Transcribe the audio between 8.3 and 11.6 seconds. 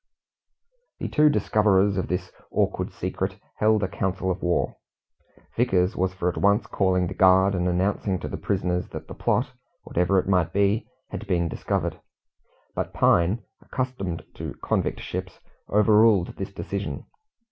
prisoners that the plot whatever it might be had been